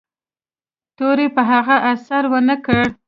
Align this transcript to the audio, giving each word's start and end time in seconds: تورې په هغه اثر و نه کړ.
تورې 0.97 1.27
په 1.35 1.41
هغه 1.51 1.75
اثر 1.91 2.23
و 2.31 2.33
نه 2.47 2.55
کړ. 2.65 2.81